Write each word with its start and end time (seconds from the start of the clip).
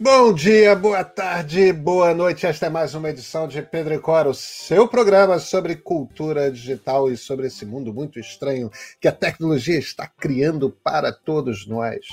Bom 0.00 0.32
dia, 0.32 0.76
boa 0.76 1.02
tarde, 1.02 1.72
boa 1.72 2.14
noite. 2.14 2.46
Esta 2.46 2.66
é 2.66 2.70
mais 2.70 2.94
uma 2.94 3.10
edição 3.10 3.48
de 3.48 3.60
Pedro 3.60 3.92
e 3.94 3.98
Cora, 3.98 4.28
o 4.28 4.34
seu 4.34 4.86
programa 4.86 5.40
sobre 5.40 5.74
cultura 5.74 6.52
digital 6.52 7.10
e 7.10 7.16
sobre 7.16 7.48
esse 7.48 7.66
mundo 7.66 7.92
muito 7.92 8.16
estranho 8.20 8.70
que 9.00 9.08
a 9.08 9.12
tecnologia 9.12 9.76
está 9.76 10.06
criando 10.06 10.70
para 10.70 11.12
todos 11.12 11.66
nós. 11.66 12.06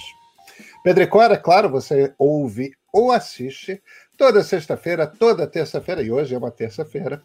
Pedro 0.83 1.03
e 1.03 1.07
Cora, 1.07 1.37
claro, 1.37 1.69
você 1.69 2.11
ouve 2.17 2.71
ou 2.91 3.11
assiste 3.11 3.79
toda 4.17 4.43
sexta-feira, 4.43 5.05
toda 5.05 5.45
terça-feira, 5.45 6.01
e 6.01 6.11
hoje 6.11 6.33
é 6.33 6.37
uma 6.39 6.49
terça-feira, 6.49 7.21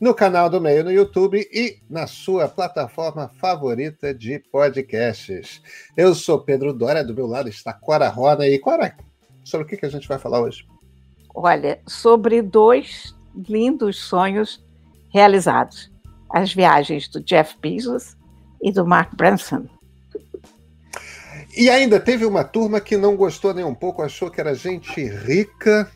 no 0.00 0.14
canal 0.14 0.48
do 0.48 0.58
Meio 0.58 0.84
no 0.84 0.90
YouTube 0.90 1.46
e 1.52 1.80
na 1.90 2.06
sua 2.06 2.48
plataforma 2.48 3.28
favorita 3.38 4.14
de 4.14 4.38
podcasts. 4.38 5.60
Eu 5.94 6.14
sou 6.14 6.40
Pedro 6.40 6.72
Dória, 6.72 7.04
do 7.04 7.14
meu 7.14 7.26
lado 7.26 7.50
está 7.50 7.74
Cora 7.74 8.08
Rona 8.08 8.46
e 8.48 8.58
Cora 8.58 8.96
Sobre 9.44 9.66
o 9.66 9.68
que, 9.68 9.76
que 9.76 9.86
a 9.86 9.90
gente 9.90 10.08
vai 10.08 10.18
falar 10.18 10.40
hoje? 10.40 10.66
Olha, 11.34 11.80
sobre 11.86 12.42
dois 12.42 13.14
lindos 13.48 13.98
sonhos 13.98 14.64
realizados: 15.12 15.90
as 16.30 16.52
viagens 16.52 17.08
do 17.08 17.20
Jeff 17.20 17.56
Bezos 17.60 18.16
e 18.62 18.70
do 18.70 18.86
Mark 18.86 19.14
Branson. 19.16 19.66
E 21.54 21.68
ainda 21.68 22.00
teve 22.00 22.24
uma 22.24 22.44
turma 22.44 22.80
que 22.80 22.96
não 22.96 23.14
gostou 23.14 23.52
nem 23.52 23.64
um 23.64 23.74
pouco, 23.74 24.02
achou 24.02 24.30
que 24.30 24.40
era 24.40 24.54
gente 24.54 25.04
rica 25.04 25.90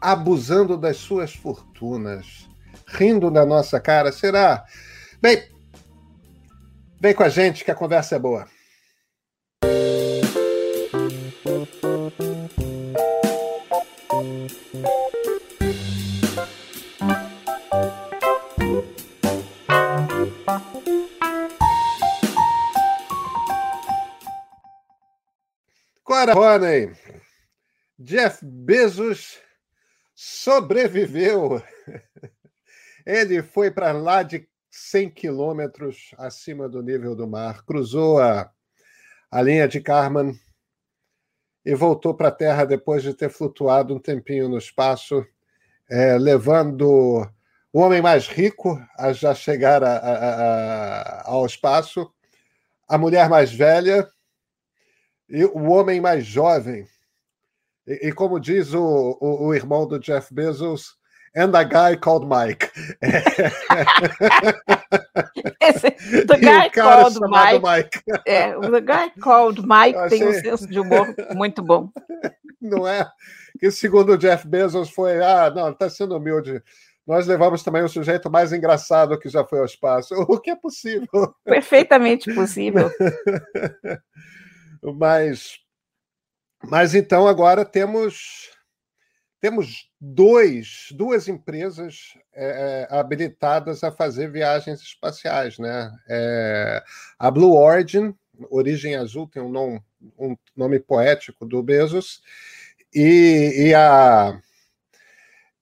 abusando 0.00 0.76
das 0.76 0.96
suas 0.96 1.32
fortunas, 1.32 2.48
rindo 2.88 3.30
da 3.30 3.46
nossa 3.46 3.78
cara. 3.78 4.10
Será? 4.10 4.64
Bem, 5.20 5.44
vem 7.00 7.14
com 7.14 7.22
a 7.22 7.28
gente 7.28 7.64
que 7.64 7.70
a 7.70 7.76
conversa 7.76 8.16
é 8.16 8.18
boa. 8.18 8.48
Cora 26.22 26.34
Roney, 26.34 26.92
Jeff 27.98 28.44
Bezos 28.44 29.40
sobreviveu. 30.14 31.60
Ele 33.04 33.42
foi 33.42 33.72
para 33.72 33.90
lá 33.90 34.22
de 34.22 34.48
100 34.70 35.10
quilômetros 35.10 36.14
acima 36.16 36.68
do 36.68 36.80
nível 36.80 37.16
do 37.16 37.26
mar, 37.26 37.64
cruzou 37.64 38.20
a, 38.20 38.48
a 39.32 39.42
linha 39.42 39.66
de 39.66 39.80
Karman 39.80 40.38
e 41.64 41.74
voltou 41.74 42.14
para 42.14 42.28
a 42.28 42.32
Terra 42.32 42.64
depois 42.66 43.02
de 43.02 43.12
ter 43.14 43.28
flutuado 43.28 43.92
um 43.92 43.98
tempinho 43.98 44.48
no 44.48 44.58
espaço, 44.58 45.26
é, 45.90 46.16
levando 46.16 47.28
o 47.72 47.80
homem 47.80 48.00
mais 48.00 48.28
rico 48.28 48.80
a 48.96 49.12
já 49.12 49.34
chegar 49.34 49.82
a, 49.82 49.96
a, 49.96 51.30
ao 51.32 51.44
espaço, 51.44 52.08
a 52.86 52.96
mulher 52.96 53.28
mais 53.28 53.52
velha 53.52 54.08
e 55.32 55.44
o 55.46 55.70
homem 55.70 56.00
mais 56.00 56.24
jovem. 56.26 56.86
E, 57.86 58.08
e 58.08 58.12
como 58.12 58.38
diz 58.38 58.74
o, 58.74 59.16
o, 59.20 59.46
o, 59.46 59.54
irmão 59.54 59.86
do 59.86 59.98
Jeff 59.98 60.32
Bezos, 60.32 60.96
and 61.34 61.56
a 61.56 61.64
guy 61.64 61.96
called 61.96 62.26
Mike. 62.26 62.70
Esse, 65.60 65.90
the 66.26 66.36
guy 66.38 66.68
called 66.70 67.18
Mike. 67.20 67.62
Mike. 67.62 68.02
É, 68.26 68.52
the 68.60 68.82
guy 68.82 69.10
called 69.20 69.62
Mike 69.62 69.96
achei... 69.96 70.18
tem 70.18 70.28
um 70.28 70.34
senso 70.34 70.68
de 70.68 70.78
humor 70.78 71.14
muito 71.34 71.62
bom. 71.62 71.88
Não 72.60 72.86
é? 72.86 73.10
Que 73.58 73.70
segundo 73.70 74.12
o 74.12 74.18
Jeff 74.18 74.46
Bezos 74.46 74.90
foi, 74.90 75.20
ah, 75.20 75.50
não, 75.50 75.70
está 75.70 75.90
sendo 75.90 76.16
humilde. 76.16 76.62
Nós 77.04 77.26
levamos 77.26 77.64
também 77.64 77.82
o 77.82 77.88
sujeito 77.88 78.30
mais 78.30 78.52
engraçado 78.52 79.18
que 79.18 79.28
já 79.28 79.44
foi 79.44 79.58
ao 79.58 79.64
espaço, 79.64 80.14
o 80.14 80.38
que 80.38 80.50
é 80.50 80.54
possível. 80.54 81.34
Perfeitamente 81.44 82.32
possível. 82.32 82.88
Mas, 84.82 85.60
mas 86.64 86.94
então 86.94 87.28
agora 87.28 87.64
temos 87.64 88.50
temos 89.42 89.90
dois, 90.00 90.86
duas 90.92 91.26
empresas 91.26 92.16
é, 92.32 92.86
é, 92.88 92.96
habilitadas 92.96 93.82
a 93.82 93.90
fazer 93.90 94.30
viagens 94.30 94.80
espaciais, 94.80 95.58
né? 95.58 95.92
É, 96.08 96.80
a 97.18 97.28
Blue 97.28 97.56
Origin, 97.56 98.14
Origem 98.48 98.94
Azul, 98.94 99.26
tem 99.26 99.42
um 99.42 99.48
nome, 99.48 99.82
um 100.16 100.36
nome 100.56 100.78
poético 100.78 101.44
do 101.44 101.60
Bezos, 101.60 102.22
e, 102.94 103.66
e, 103.66 103.74
a, 103.74 104.40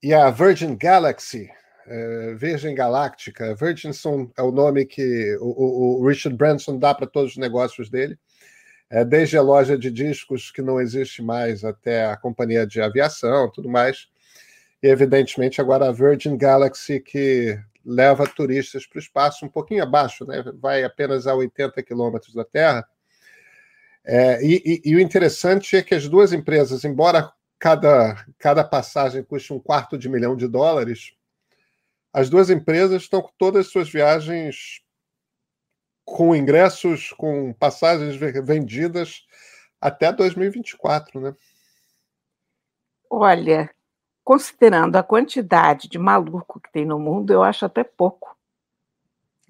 e 0.02 0.12
a 0.12 0.28
Virgin 0.28 0.76
Galaxy, 0.76 1.50
é, 1.86 2.34
Virgin 2.34 2.74
Galáctica, 2.74 3.54
Virgin 3.54 3.92
é 4.36 4.42
o 4.42 4.52
nome 4.52 4.84
que 4.84 5.38
o, 5.40 6.02
o 6.02 6.06
Richard 6.06 6.36
Branson 6.36 6.78
dá 6.78 6.94
para 6.94 7.06
todos 7.06 7.30
os 7.30 7.38
negócios 7.38 7.88
dele 7.88 8.18
é, 8.90 9.04
desde 9.04 9.38
a 9.38 9.42
loja 9.42 9.78
de 9.78 9.90
discos 9.90 10.50
que 10.50 10.60
não 10.60 10.80
existe 10.80 11.22
mais 11.22 11.64
até 11.64 12.06
a 12.06 12.16
companhia 12.16 12.66
de 12.66 12.80
aviação, 12.80 13.50
tudo 13.50 13.68
mais. 13.68 14.08
E 14.82 14.88
evidentemente 14.88 15.60
agora 15.60 15.88
a 15.88 15.92
Virgin 15.92 16.36
Galaxy 16.36 16.98
que 16.98 17.56
leva 17.86 18.26
turistas 18.26 18.86
para 18.86 18.98
o 18.98 19.00
espaço 19.00 19.46
um 19.46 19.48
pouquinho 19.48 19.82
abaixo, 19.82 20.26
né? 20.26 20.42
vai 20.60 20.82
apenas 20.82 21.26
a 21.26 21.34
80 21.34 21.82
quilômetros 21.82 22.34
da 22.34 22.44
Terra. 22.44 22.86
É, 24.04 24.44
e, 24.44 24.62
e, 24.64 24.90
e, 24.90 24.96
o 24.96 25.00
interessante 25.00 25.76
é 25.76 25.82
que 25.82 25.94
as 25.94 26.08
duas 26.08 26.32
empresas, 26.32 26.84
embora 26.84 27.30
cada, 27.58 28.24
cada 28.38 28.64
passagem 28.64 29.22
custe 29.22 29.52
um 29.52 29.60
quarto 29.60 29.96
de 29.96 30.08
milhão 30.08 30.34
de 30.34 30.48
dólares, 30.48 31.12
as 32.12 32.28
duas 32.28 32.50
empresas 32.50 33.02
estão 33.02 33.22
com 33.22 33.30
todas 33.38 33.66
as 33.66 33.72
suas 33.72 33.90
viagens 33.90 34.82
com 36.10 36.34
ingressos, 36.34 37.12
com 37.12 37.52
passagens 37.52 38.16
vendidas 38.16 39.26
até 39.80 40.12
2024, 40.12 41.20
né? 41.20 41.36
Olha, 43.08 43.70
considerando 44.22 44.96
a 44.96 45.02
quantidade 45.02 45.88
de 45.88 45.98
maluco 45.98 46.60
que 46.60 46.70
tem 46.72 46.84
no 46.84 46.98
mundo, 46.98 47.32
eu 47.32 47.42
acho 47.42 47.64
até 47.64 47.84
pouco. 47.84 48.36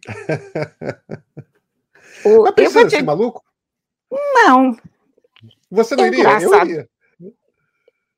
o, 2.25 2.43
Mas 2.43 2.54
precisa 2.54 2.84
te... 2.84 2.91
ser 2.91 3.03
maluco? 3.03 3.44
Não. 4.10 4.77
Você 5.71 5.97
não 5.97 6.04
é 6.04 6.09
iria? 6.09 6.21
Engraçado. 6.21 6.54
Eu 6.54 6.66
iria. 6.66 6.88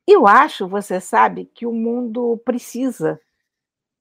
Eu 0.07 0.27
acho, 0.27 0.69
você 0.69 1.01
sabe, 1.01 1.47
que 1.47 1.65
o 1.65 1.73
mundo 1.73 2.41
precisa 2.45 3.21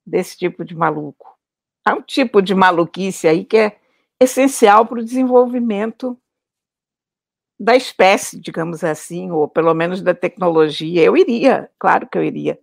desse 0.04 0.36
tipo 0.36 0.64
de 0.64 0.74
maluco. 0.74 1.38
Há 1.84 1.94
um 1.94 2.02
tipo 2.02 2.42
de 2.42 2.54
maluquice 2.54 3.28
aí 3.28 3.44
que 3.44 3.56
é 3.56 3.81
essencial 4.22 4.86
para 4.86 5.00
o 5.00 5.04
desenvolvimento 5.04 6.18
da 7.58 7.76
espécie, 7.76 8.40
digamos 8.40 8.82
assim, 8.82 9.30
ou 9.30 9.46
pelo 9.46 9.72
menos 9.72 10.02
da 10.02 10.14
tecnologia. 10.14 11.02
Eu 11.02 11.16
iria, 11.16 11.70
claro 11.78 12.08
que 12.08 12.18
eu 12.18 12.24
iria. 12.24 12.58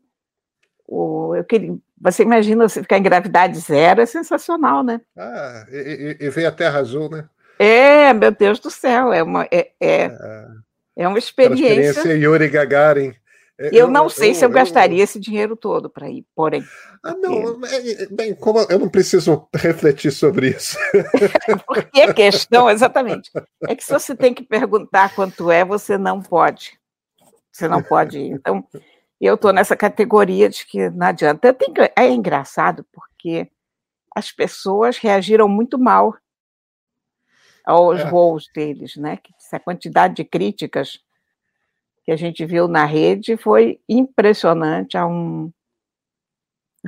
eu 0.88 1.44
queria, 1.48 1.78
você 2.00 2.24
imagina 2.24 2.68
você 2.68 2.82
ficar 2.82 2.98
em 2.98 3.04
gravidade 3.04 3.58
zero, 3.60 4.02
é 4.02 4.06
sensacional, 4.06 4.84
né? 4.84 5.00
Ah, 5.18 5.66
e, 5.72 6.18
e, 6.20 6.26
e 6.26 6.30
ver 6.30 6.46
a 6.46 6.52
Terra 6.52 6.80
Azul, 6.80 7.10
né? 7.10 7.30
É, 7.58 8.14
meu 8.14 8.32
Deus 8.32 8.60
do 8.60 8.70
céu, 8.70 9.12
é 9.12 9.22
uma, 9.22 9.44
é, 9.46 9.72
é, 9.80 10.06
é, 10.06 10.48
é 10.98 11.08
uma 11.08 11.20
experiência. 11.20 11.90
experiência 11.90 12.18
Yuri 12.18 12.50
Gagarin. 12.50 13.14
É, 13.60 13.68
eu, 13.68 13.72
eu 13.74 13.88
não 13.90 14.08
sei 14.08 14.32
eu, 14.32 14.36
se 14.36 14.46
eu, 14.46 14.50
eu 14.50 14.54
gastaria 14.54 15.04
esse 15.04 15.20
dinheiro 15.20 15.54
todo 15.54 15.90
para 15.90 16.10
ir, 16.10 16.26
porém. 16.34 16.64
Ah, 17.04 17.14
não, 17.14 17.60
é, 17.66 18.06
bem, 18.10 18.34
como 18.34 18.60
eu 18.70 18.80
não 18.80 18.88
preciso 18.88 19.50
refletir 19.54 20.12
sobre 20.12 20.52
isso. 20.52 20.78
porque 21.68 22.02
a 22.02 22.14
questão, 22.14 22.70
exatamente, 22.70 23.30
é 23.68 23.76
que 23.76 23.84
se 23.84 23.92
você 23.92 24.16
tem 24.16 24.34
que 24.34 24.44
perguntar 24.44 25.14
quanto 25.14 25.52
é, 25.52 25.66
você 25.66 25.98
não 25.98 26.22
pode. 26.22 26.80
Você 27.52 27.68
não 27.68 27.84
pode 27.84 28.18
ir. 28.18 28.32
Então, 28.32 28.66
eu 29.20 29.36
estou 29.36 29.52
nessa 29.52 29.76
categoria 29.76 30.48
de 30.48 30.66
que 30.66 30.90
não 30.92 31.08
adianta. 31.08 31.54
Que, 31.54 31.92
é 31.98 32.08
engraçado, 32.08 32.86
porque 32.94 33.52
as 34.16 34.32
pessoas 34.32 34.98
reagiram 34.98 35.50
muito 35.50 35.78
mal 35.78 36.16
aos 37.66 38.00
é. 38.00 38.10
voos 38.10 38.50
deles, 38.56 38.96
né? 38.96 39.20
Essa 39.38 39.60
quantidade 39.60 40.16
de 40.16 40.24
críticas 40.24 41.00
que 42.10 42.14
a 42.14 42.18
gente 42.18 42.44
viu 42.44 42.68
na 42.68 42.86
rede 42.86 43.38
foi 43.38 43.80
impressionante. 43.88 44.98
Há 44.98 45.06
um 45.06 45.52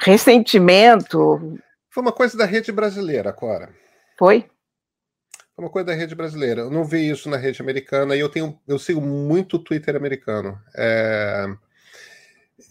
ressentimento. 0.02 1.60
Foi 1.92 2.02
uma 2.02 2.12
coisa 2.12 2.36
da 2.36 2.46
rede 2.46 2.72
brasileira, 2.72 3.32
Cora. 3.32 3.70
Foi? 4.18 4.50
Foi 5.56 5.64
uma 5.66 5.70
coisa 5.70 5.86
da 5.86 5.94
rede 5.94 6.16
brasileira. 6.16 6.62
Eu 6.62 6.72
não 6.72 6.84
vi 6.84 7.08
isso 7.08 7.30
na 7.30 7.38
rede 7.38 7.62
americana 7.62 8.16
e 8.16 8.20
eu 8.20 8.30
tenho, 8.30 8.60
eu 8.68 8.80
sigo 8.80 9.00
muito 9.00 9.58
o 9.58 9.64
Twitter 9.64 9.96
americano. 9.96 10.60
É... 10.76 11.46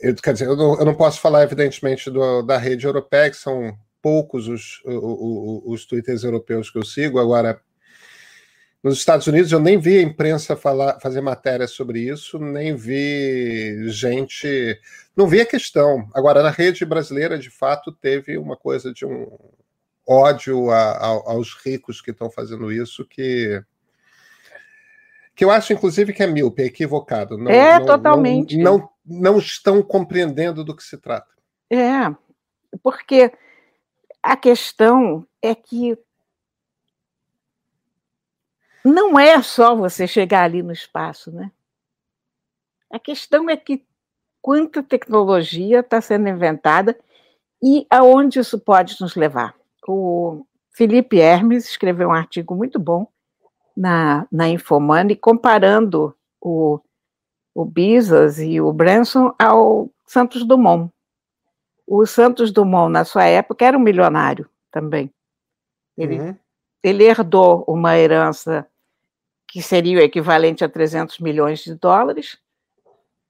Eu, 0.00 0.16
quer 0.16 0.32
dizer, 0.32 0.46
eu 0.46 0.56
não, 0.56 0.76
eu 0.76 0.84
não, 0.84 0.94
posso 0.94 1.20
falar, 1.20 1.44
evidentemente, 1.44 2.10
do, 2.10 2.42
da 2.42 2.58
rede 2.58 2.84
europeia, 2.84 3.30
que 3.30 3.36
são 3.36 3.78
poucos 4.02 4.48
os, 4.48 4.82
os, 4.84 4.94
os, 4.94 5.62
os 5.66 5.86
twitters 5.86 6.24
europeus 6.24 6.68
que 6.68 6.78
eu 6.78 6.84
sigo. 6.84 7.20
Agora, 7.20 7.60
Nos 8.82 8.96
Estados 8.96 9.26
Unidos, 9.26 9.52
eu 9.52 9.60
nem 9.60 9.78
vi 9.78 9.98
a 9.98 10.02
imprensa 10.02 10.56
falar, 10.56 10.98
fazer 11.00 11.20
matéria 11.20 11.68
sobre 11.68 12.00
isso, 12.00 12.38
nem 12.38 12.74
vi 12.74 13.90
gente. 13.90 14.80
Não 15.14 15.26
vi 15.26 15.42
a 15.42 15.46
questão. 15.46 16.08
Agora, 16.14 16.42
na 16.42 16.48
rede 16.48 16.84
brasileira, 16.86 17.38
de 17.38 17.50
fato, 17.50 17.92
teve 17.92 18.38
uma 18.38 18.56
coisa 18.56 18.90
de 18.90 19.04
um 19.04 19.28
ódio 20.08 20.70
a, 20.70 20.92
a, 20.92 21.06
aos 21.06 21.54
ricos 21.62 22.00
que 22.00 22.10
estão 22.10 22.30
fazendo 22.30 22.72
isso, 22.72 23.04
que. 23.04 23.62
Que 25.34 25.44
eu 25.44 25.50
acho, 25.50 25.72
inclusive, 25.72 26.12
que 26.12 26.22
é 26.22 26.26
míope, 26.26 26.62
é 26.62 26.66
equivocado. 26.66 27.36
Não, 27.36 27.50
é, 27.50 27.78
não, 27.78 27.86
totalmente. 27.86 28.56
Não, 28.56 28.78
não, 28.78 28.90
não 29.04 29.38
estão 29.38 29.82
compreendendo 29.82 30.64
do 30.64 30.74
que 30.74 30.82
se 30.82 30.98
trata. 30.98 31.28
É, 31.70 32.14
porque 32.82 33.30
a 34.22 34.36
questão 34.36 35.26
é 35.42 35.54
que 35.54 35.96
não 38.84 39.18
é 39.18 39.42
só 39.42 39.74
você 39.74 40.06
chegar 40.06 40.44
ali 40.44 40.62
no 40.62 40.72
espaço, 40.72 41.30
né? 41.30 41.50
A 42.90 42.98
questão 42.98 43.48
é 43.48 43.56
que 43.56 43.84
quanta 44.42 44.82
tecnologia 44.82 45.80
está 45.80 46.00
sendo 46.00 46.28
inventada 46.28 46.98
e 47.62 47.86
aonde 47.90 48.38
isso 48.38 48.58
pode 48.58 48.96
nos 49.00 49.14
levar. 49.14 49.54
O 49.86 50.44
Felipe 50.72 51.18
Hermes 51.18 51.68
escreveu 51.68 52.08
um 52.08 52.12
artigo 52.12 52.54
muito 52.54 52.78
bom 52.78 53.06
na, 53.76 54.26
na 54.30 54.48
Infomoney 54.48 55.14
comparando 55.14 56.14
o, 56.40 56.80
o 57.54 57.64
Bezos 57.64 58.38
e 58.38 58.60
o 58.60 58.72
Branson 58.72 59.34
ao 59.38 59.90
Santos 60.06 60.44
Dumont. 60.44 60.90
O 61.86 62.06
Santos 62.06 62.52
Dumont, 62.52 62.90
na 62.90 63.04
sua 63.04 63.24
época, 63.24 63.64
era 63.64 63.76
um 63.76 63.80
milionário 63.80 64.48
também. 64.70 65.12
Ele, 65.96 66.20
uhum. 66.20 66.36
Ele 66.82 67.04
herdou 67.04 67.64
uma 67.68 67.96
herança 67.96 68.66
que 69.48 69.60
seria 69.60 69.98
o 69.98 70.02
equivalente 70.02 70.64
a 70.64 70.68
300 70.68 71.18
milhões 71.18 71.60
de 71.60 71.74
dólares, 71.74 72.38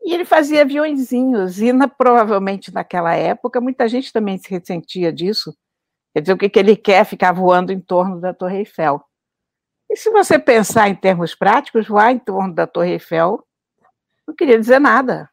e 0.03 0.15
ele 0.15 0.25
fazia 0.25 0.63
aviõezinhos, 0.63 1.61
e 1.61 1.73
na, 1.73 1.89
provavelmente 1.89 2.73
naquela 2.73 3.15
época 3.15 3.61
muita 3.61 3.89
gente 3.89 4.13
também 4.13 4.39
se 4.39 4.51
ressentia 4.51 5.13
disso. 5.13 5.57
Quer 6.13 6.21
dizer, 6.21 6.33
o 6.33 6.39
que, 6.39 6.49
que 6.49 6.59
ele 6.59 6.77
quer 6.77 7.05
ficar 7.05 7.33
voando 7.33 7.73
em 7.73 7.81
torno 7.81 8.21
da 8.21 8.35
Torre 8.35 8.59
Eiffel? 8.59 9.03
E 9.89 9.97
se 9.97 10.11
você 10.11 10.39
pensar 10.39 10.89
em 10.89 10.95
termos 10.95 11.35
práticos, 11.35 11.89
voar 11.89 12.13
em 12.13 12.19
torno 12.19 12.55
da 12.55 12.67
Torre 12.67 12.93
Eiffel 12.93 13.45
não 14.27 14.35
queria 14.35 14.59
dizer 14.59 14.79
nada. 14.79 15.29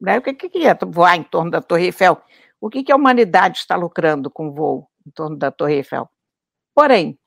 Né? 0.00 0.18
O 0.18 0.22
que, 0.22 0.32
que 0.32 0.66
é 0.66 0.74
voar 0.74 1.16
em 1.16 1.24
torno 1.24 1.50
da 1.50 1.60
Torre 1.60 1.86
Eiffel? 1.86 2.20
O 2.60 2.70
que, 2.70 2.84
que 2.84 2.92
a 2.92 2.96
humanidade 2.96 3.58
está 3.58 3.76
lucrando 3.76 4.30
com 4.30 4.48
o 4.48 4.52
voo 4.52 4.88
em 5.06 5.10
torno 5.10 5.36
da 5.36 5.50
Torre 5.50 5.74
Eiffel? 5.74 6.08
Porém, 6.74 7.18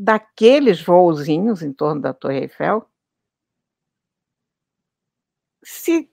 daqueles 0.00 0.80
voozinhos 0.80 1.60
em 1.60 1.72
torno 1.72 2.00
da 2.00 2.14
Torre 2.14 2.42
Eiffel, 2.42 2.88
se 5.64 6.08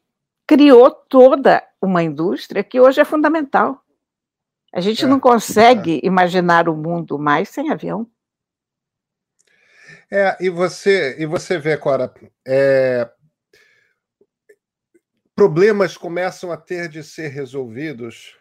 criou 0.48 0.90
toda 0.90 1.64
uma 1.80 2.02
indústria 2.02 2.64
que 2.64 2.80
hoje 2.80 3.00
é 3.00 3.06
fundamental. 3.06 3.86
A 4.74 4.82
gente 4.82 5.06
é, 5.06 5.08
não 5.08 5.20
consegue 5.20 6.00
é. 6.04 6.08
imaginar 6.08 6.68
o 6.68 6.76
mundo 6.76 7.20
mais 7.20 7.50
sem 7.50 7.72
avião. 7.72 8.10
É, 10.12 10.36
e 10.44 10.50
você, 10.50 11.16
e 11.20 11.28
você 11.28 11.60
vê, 11.60 11.78
Cora, 11.78 12.12
é, 12.46 13.08
problemas 15.36 15.96
começam 15.96 16.52
a 16.52 16.58
ter 16.58 16.90
de 16.90 17.04
ser 17.04 17.28
resolvidos 17.28 18.36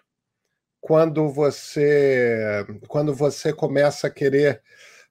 quando 0.80 1.28
você 1.28 2.66
quando 2.88 3.14
você 3.14 3.52
começa 3.52 4.06
a 4.06 4.10
querer 4.10 4.62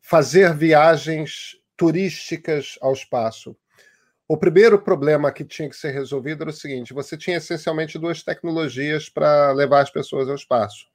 fazer 0.03 0.53
viagens 0.53 1.55
turísticas 1.77 2.77
ao 2.81 2.91
espaço. 2.91 3.57
O 4.27 4.37
primeiro 4.37 4.79
problema 4.81 5.31
que 5.31 5.45
tinha 5.45 5.69
que 5.69 5.75
ser 5.75 5.91
resolvido 5.91 6.43
era 6.43 6.49
o 6.49 6.53
seguinte: 6.53 6.93
você 6.93 7.17
tinha 7.17 7.37
essencialmente 7.37 7.97
duas 7.97 8.21
tecnologias 8.21 9.09
para 9.09 9.51
levar 9.53 9.81
as 9.81 9.89
pessoas 9.89 10.27
ao 10.29 10.35
espaço. 10.35 10.87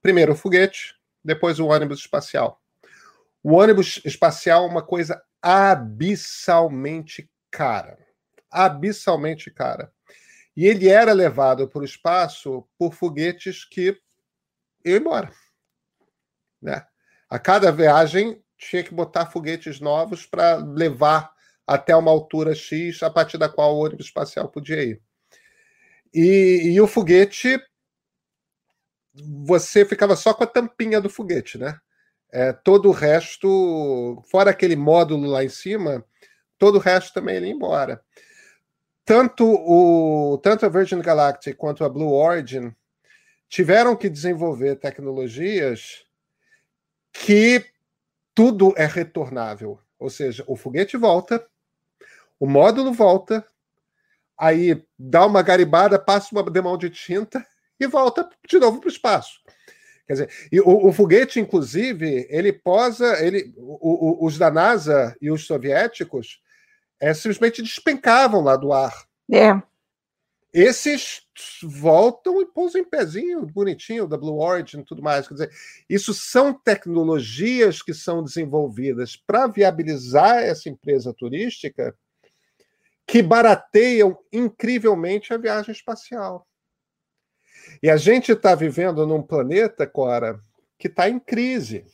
Primeiro 0.00 0.32
o 0.32 0.36
foguete, 0.36 0.96
depois 1.22 1.60
o 1.60 1.66
ônibus 1.66 2.00
espacial. 2.00 2.60
O 3.42 3.54
ônibus 3.54 4.00
espacial 4.04 4.64
é 4.64 4.68
uma 4.68 4.82
coisa 4.82 5.22
abissalmente 5.42 7.30
cara. 7.50 7.98
Abissalmente 8.50 9.50
cara. 9.50 9.92
E 10.56 10.66
ele 10.66 10.88
era 10.88 11.12
levado 11.12 11.68
para 11.68 11.82
o 11.82 11.84
espaço 11.84 12.66
por 12.78 12.94
foguetes 12.94 13.64
que 13.64 13.96
iam 14.84 14.96
embora. 14.96 15.30
Né? 16.60 16.84
A 17.28 17.38
cada 17.38 17.70
viagem 17.70 18.42
tinha 18.56 18.82
que 18.82 18.94
botar 18.94 19.26
foguetes 19.26 19.80
novos 19.80 20.26
para 20.26 20.56
levar 20.56 21.30
até 21.66 21.94
uma 21.94 22.10
altura 22.10 22.54
X, 22.54 23.02
a 23.02 23.10
partir 23.10 23.36
da 23.36 23.48
qual 23.48 23.76
o 23.76 23.84
ônibus 23.84 24.06
espacial 24.06 24.48
podia 24.48 24.82
ir. 24.82 25.02
E, 26.12 26.72
e, 26.72 26.80
o 26.80 26.86
foguete, 26.86 27.60
você 29.44 29.84
ficava 29.84 30.16
só 30.16 30.32
com 30.32 30.44
a 30.44 30.46
tampinha 30.46 31.00
do 31.00 31.10
foguete, 31.10 31.58
né? 31.58 31.78
É, 32.32 32.52
todo 32.52 32.88
o 32.88 32.92
resto, 32.92 34.22
fora 34.30 34.50
aquele 34.50 34.76
módulo 34.76 35.28
lá 35.28 35.44
em 35.44 35.48
cima, 35.48 36.04
todo 36.58 36.76
o 36.76 36.80
resto 36.80 37.12
também 37.12 37.38
ia 37.38 37.48
embora. 37.48 38.02
Tanto, 39.04 39.44
o, 39.46 40.38
tanto 40.38 40.64
a 40.64 40.68
Virgin 40.68 41.00
Galactic 41.00 41.56
quanto 41.56 41.84
a 41.84 41.88
Blue 41.88 42.12
Origin 42.12 42.74
tiveram 43.48 43.96
que 43.96 44.08
desenvolver 44.08 44.76
tecnologias 44.76 46.04
que 47.24 47.64
tudo 48.34 48.72
é 48.76 48.86
retornável. 48.86 49.78
Ou 49.98 50.08
seja, 50.08 50.44
o 50.46 50.56
foguete 50.56 50.96
volta, 50.96 51.44
o 52.38 52.46
módulo 52.46 52.92
volta, 52.92 53.44
aí 54.38 54.84
dá 54.98 55.26
uma 55.26 55.42
garibada, 55.42 55.98
passa 55.98 56.28
uma 56.32 56.48
demão 56.48 56.78
de 56.78 56.88
tinta 56.88 57.44
e 57.80 57.86
volta 57.86 58.28
de 58.48 58.58
novo 58.58 58.80
para 58.80 58.88
o 58.88 58.92
espaço. 58.92 59.40
Quer 60.06 60.12
dizer, 60.12 60.30
e 60.50 60.60
o, 60.60 60.86
o, 60.86 60.92
foguete, 60.92 61.38
inclusive, 61.38 62.26
ele 62.30 62.52
posa, 62.52 63.22
ele, 63.22 63.52
o, 63.58 64.22
o, 64.22 64.26
os 64.26 64.38
da 64.38 64.50
NASA 64.50 65.14
e 65.20 65.30
os 65.30 65.46
soviéticos 65.46 66.40
é, 67.00 67.12
simplesmente 67.12 67.62
despencavam 67.62 68.40
lá 68.40 68.56
do 68.56 68.72
ar. 68.72 68.94
É. 69.30 69.60
Esses 70.52 71.22
voltam 71.62 72.40
e 72.40 72.46
pousam 72.46 72.80
em 72.80 72.84
pezinho, 72.84 73.44
bonitinho, 73.46 74.06
da 74.06 74.16
Blue 74.16 74.38
Origin 74.38 74.80
e 74.80 74.84
tudo 74.84 75.02
mais. 75.02 75.28
Quer 75.28 75.34
dizer, 75.34 75.50
isso 75.88 76.14
são 76.14 76.54
tecnologias 76.54 77.82
que 77.82 77.92
são 77.92 78.24
desenvolvidas 78.24 79.14
para 79.14 79.46
viabilizar 79.46 80.38
essa 80.38 80.68
empresa 80.68 81.12
turística 81.12 81.94
que 83.06 83.22
barateiam 83.22 84.18
incrivelmente 84.32 85.32
a 85.32 85.38
viagem 85.38 85.72
espacial. 85.72 86.46
E 87.82 87.90
a 87.90 87.96
gente 87.96 88.32
está 88.32 88.54
vivendo 88.54 89.06
num 89.06 89.22
planeta, 89.22 89.86
Cora, 89.86 90.40
que 90.78 90.88
está 90.88 91.08
em 91.08 91.18
crise. 91.18 91.84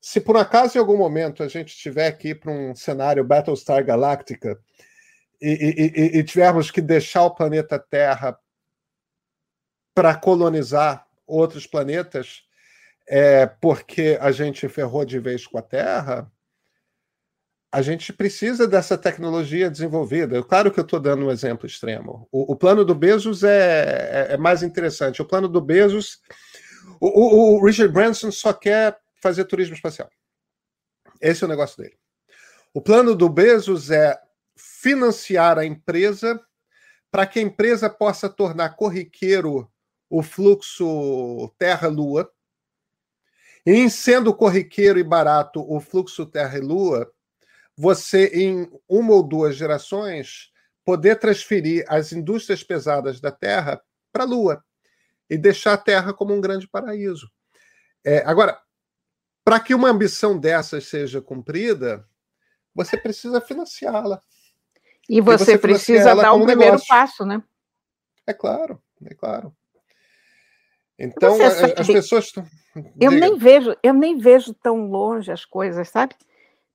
Se 0.00 0.20
por 0.20 0.36
acaso 0.36 0.76
em 0.76 0.80
algum 0.80 0.96
momento 0.96 1.42
a 1.42 1.48
gente 1.48 1.76
tiver 1.76 2.06
aqui 2.06 2.34
para 2.34 2.52
um 2.52 2.74
cenário 2.74 3.24
Battlestar 3.24 3.84
Galactica 3.84 4.58
e, 5.40 6.14
e, 6.16 6.18
e 6.18 6.24
tivermos 6.24 6.70
que 6.70 6.80
deixar 6.80 7.24
o 7.24 7.34
planeta 7.34 7.78
Terra 7.78 8.38
para 9.94 10.14
colonizar 10.14 11.06
outros 11.26 11.66
planetas, 11.66 12.42
é, 13.06 13.46
porque 13.46 14.18
a 14.20 14.30
gente 14.30 14.68
ferrou 14.68 15.04
de 15.04 15.18
vez 15.18 15.46
com 15.46 15.58
a 15.58 15.62
Terra, 15.62 16.30
a 17.70 17.82
gente 17.82 18.12
precisa 18.12 18.66
dessa 18.66 18.96
tecnologia 18.96 19.70
desenvolvida. 19.70 20.42
Claro 20.42 20.72
que 20.72 20.80
eu 20.80 20.84
estou 20.84 20.98
dando 20.98 21.26
um 21.26 21.30
exemplo 21.30 21.66
extremo. 21.66 22.26
O, 22.32 22.52
o 22.52 22.56
plano 22.56 22.84
do 22.84 22.94
Bezos 22.94 23.44
é, 23.44 24.28
é, 24.30 24.34
é, 24.34 24.36
mais 24.36 24.62
interessante. 24.62 25.20
O 25.20 25.26
plano 25.26 25.48
do 25.48 25.60
Bezos, 25.60 26.20
o, 26.98 27.08
o, 27.08 27.58
o 27.58 27.66
Richard 27.66 27.92
Branson 27.92 28.30
só 28.30 28.52
quer 28.52 28.98
fazer 29.22 29.44
turismo 29.44 29.74
espacial. 29.74 30.08
Esse 31.20 31.44
é 31.44 31.46
o 31.46 31.50
negócio 31.50 31.82
dele. 31.82 31.96
O 32.72 32.80
plano 32.80 33.14
do 33.14 33.28
Bezos 33.28 33.90
é 33.90 34.18
financiar 34.80 35.58
a 35.58 35.64
empresa 35.64 36.40
para 37.10 37.26
que 37.26 37.40
a 37.40 37.42
empresa 37.42 37.90
possa 37.90 38.28
tornar 38.28 38.76
corriqueiro 38.76 39.68
o 40.08 40.22
fluxo 40.22 41.52
Terra-Lua. 41.58 42.30
E 43.66 43.72
em 43.72 43.88
sendo 43.88 44.32
corriqueiro 44.32 44.98
e 44.98 45.02
barato 45.02 45.64
o 45.68 45.80
fluxo 45.80 46.24
Terra 46.24 46.60
Lua, 46.60 47.10
você, 47.76 48.26
em 48.26 48.70
uma 48.88 49.14
ou 49.14 49.22
duas 49.22 49.56
gerações, 49.56 50.52
poder 50.84 51.18
transferir 51.18 51.84
as 51.88 52.12
indústrias 52.12 52.62
pesadas 52.62 53.20
da 53.20 53.32
Terra 53.32 53.82
para 54.12 54.22
a 54.22 54.26
Lua 54.26 54.64
e 55.28 55.36
deixar 55.36 55.72
a 55.74 55.78
Terra 55.78 56.14
como 56.14 56.32
um 56.32 56.40
grande 56.40 56.68
paraíso. 56.68 57.28
É, 58.04 58.18
agora, 58.18 58.58
para 59.44 59.58
que 59.58 59.74
uma 59.74 59.90
ambição 59.90 60.38
dessas 60.38 60.86
seja 60.86 61.20
cumprida, 61.20 62.08
você 62.74 62.96
precisa 62.96 63.40
financiá-la. 63.40 64.22
E 65.08 65.20
você, 65.20 65.44
você 65.44 65.58
precisa 65.58 66.14
dar 66.14 66.32
o 66.34 66.44
primeiro 66.44 66.72
negócio. 66.72 66.86
passo, 66.86 67.24
né? 67.24 67.42
É 68.26 68.34
claro, 68.34 68.80
é 69.04 69.14
claro. 69.14 69.54
Então, 70.98 71.40
as, 71.40 71.62
as 71.62 71.86
pessoas. 71.86 72.32
Eu 73.00 73.12
nem 73.12 73.38
vejo, 73.38 73.74
eu 73.82 73.94
nem 73.94 74.18
vejo 74.18 74.52
tão 74.52 74.90
longe 74.90 75.30
as 75.30 75.44
coisas, 75.44 75.88
sabe? 75.88 76.14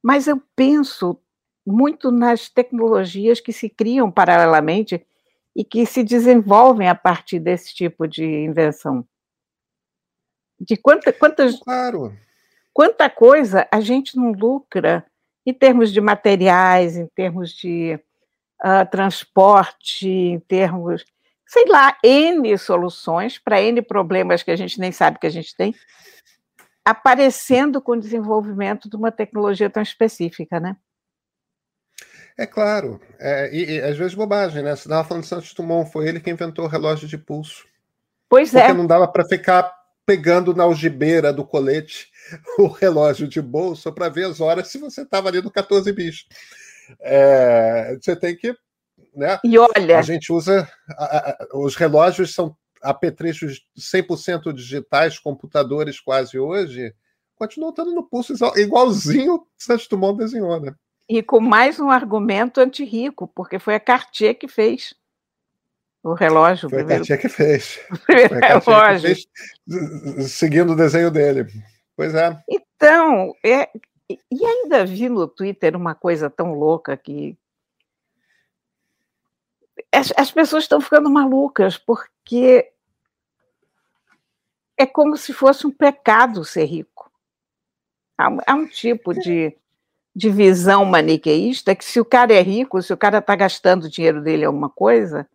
Mas 0.02 0.28
eu 0.28 0.42
penso 0.56 1.20
muito 1.66 2.12
nas 2.12 2.50
tecnologias 2.50 3.40
que 3.40 3.54
se 3.54 3.70
criam 3.70 4.10
paralelamente 4.12 5.06
e 5.56 5.64
que 5.64 5.86
se 5.86 6.04
desenvolvem 6.04 6.90
a 6.90 6.96
partir 6.96 7.40
desse 7.40 7.74
tipo 7.74 8.08
de 8.08 8.26
invenção. 8.26 9.06
De 10.60 10.76
quanta, 10.78 11.12
quantas, 11.12 11.60
claro. 11.60 12.18
quanta 12.74 13.10
coisa 13.10 13.68
a 13.72 13.80
gente 13.80 14.16
não 14.16 14.32
lucra 14.32 15.06
em 15.46 15.54
termos 15.54 15.92
de 15.92 16.00
materiais, 16.00 16.96
em 16.96 17.08
termos 17.08 17.52
de 17.52 18.00
uh, 18.64 18.90
transporte, 18.90 20.08
em 20.08 20.40
termos, 20.40 21.06
sei 21.46 21.66
lá, 21.68 21.98
N 22.04 22.58
soluções 22.58 23.38
para 23.38 23.62
N 23.62 23.82
problemas 23.82 24.44
que 24.44 24.52
a 24.52 24.56
gente 24.56 24.80
nem 24.80 24.92
sabe 24.92 25.20
que 25.20 25.28
a 25.28 25.32
gente 25.32 25.56
tem, 25.56 25.76
aparecendo 26.86 27.82
com 27.82 27.94
o 27.94 28.00
desenvolvimento 28.00 28.90
de 28.90 28.96
uma 28.96 29.12
tecnologia 29.12 29.70
tão 29.70 29.84
específica, 29.84 30.60
né? 30.60 30.76
É 32.36 32.48
claro, 32.48 33.00
é, 33.20 33.56
e, 33.56 33.76
e, 33.76 33.82
às 33.82 33.96
vezes 33.96 34.16
bobagem, 34.16 34.64
né? 34.64 34.76
Você 34.76 34.88
estava 34.88 35.08
falando 35.08 35.24
de 35.24 35.30
Santos 35.30 35.54
Dumont, 35.54 35.92
foi 35.92 36.08
ele 36.08 36.20
que 36.20 36.32
inventou 36.32 36.66
o 36.66 36.68
relógio 36.68 37.08
de 37.08 37.18
pulso. 37.18 37.66
Pois 38.28 38.50
porque 38.50 38.64
é. 38.64 38.68
Porque 38.68 38.78
não 38.78 38.88
dava 38.88 39.08
para 39.08 39.24
ficar 39.24 39.72
pegando 40.06 40.54
na 40.54 40.64
algibeira 40.64 41.32
do 41.32 41.46
colete 41.46 42.10
o 42.58 42.68
relógio 42.68 43.28
de 43.28 43.42
bolso 43.42 43.92
para 43.94 44.10
ver 44.10 44.26
as 44.26 44.42
horas 44.42 44.68
se 44.68 44.80
você 44.80 45.04
estava 45.04 45.30
ali 45.30 45.42
no 45.42 45.52
14 45.52 45.92
bis. 45.94 46.26
É, 47.02 47.98
você 48.02 48.16
tem 48.16 48.36
que. 48.36 48.56
Né? 49.16 49.40
E 49.44 49.58
olha. 49.58 50.00
A 50.00 50.02
gente 50.02 50.32
usa. 50.32 50.68
A, 50.92 51.30
a, 51.30 51.38
os 51.54 51.76
relógios 51.76 52.34
são 52.34 52.56
apetrechos 52.84 53.66
100% 53.78 54.54
digitais, 54.54 55.18
computadores 55.18 56.00
quase 56.00 56.38
hoje, 56.38 56.94
continuam 57.36 57.70
estando 57.70 57.94
no 57.94 58.04
pulso 58.04 58.34
igualzinho 58.58 59.48
Santos 59.58 59.88
Dumont 59.88 60.18
desenhou, 60.18 60.60
né? 60.60 60.76
E 61.10 61.24
com 61.24 61.40
mais 61.40 61.80
um 61.80 61.90
argumento 61.90 62.60
anti-rico, 62.60 63.28
porque 63.28 63.60
foi 63.60 63.76
a 63.76 63.80
Cartier 63.80 64.36
que 64.36 64.48
fez 64.48 64.94
o 66.04 66.14
relógio. 66.14 66.70
Foi 66.70 66.80
primeiro... 66.80 67.04
a 67.04 67.08
Cartier 67.08 67.22
que 67.22 67.30
fez. 67.30 67.80
O 67.92 67.98
primeiro 68.00 68.40
relógio. 68.40 69.16
Que 69.16 69.16
fez, 69.16 70.32
seguindo 70.32 70.74
o 70.74 70.76
desenho 70.76 71.10
dele. 71.10 71.48
Pois 71.96 72.14
é. 72.16 72.38
Então, 72.50 73.34
é, 73.46 73.70
e 74.32 74.46
ainda 74.46 74.86
vi 74.86 75.10
no 75.10 75.28
Twitter 75.28 75.76
uma 75.76 75.96
coisa 75.96 76.30
tão 76.30 76.54
louca 76.54 76.96
que 76.98 77.38
as, 79.92 80.12
as 80.18 80.32
pessoas 80.32 80.64
estão 80.64 80.82
ficando 80.82 81.10
malucas, 81.10 81.78
porque 81.78 82.72
é 84.78 84.86
como 84.86 85.16
se 85.18 85.34
fosse 85.34 85.68
um 85.68 85.72
pecado 85.72 86.44
ser 86.44 86.66
rico. 86.66 87.12
Há, 88.18 88.30
há 88.48 88.56
um 88.56 88.68
tipo 88.68 89.14
de 89.14 89.56
de 90.16 90.30
visão 90.30 90.86
maniqueísta 90.86 91.76
que 91.76 91.84
se 91.84 92.00
o 92.00 92.06
cara 92.06 92.34
é 92.34 92.42
rico, 92.42 92.82
se 92.82 92.94
o 92.94 92.98
cara 92.98 93.18
está 93.18 93.36
gastando 93.36 93.86
o 93.86 93.90
dinheiro 93.90 94.22
dele 94.22 94.44
em 94.44 94.46
alguma 94.46 94.70
coisa, 94.70 95.28